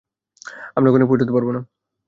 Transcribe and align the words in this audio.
আমরা 0.75 0.89
ওখানে 0.89 1.05
পৌঁছাতে 1.05 1.33
পারবো 1.33 1.51
না। 1.51 1.61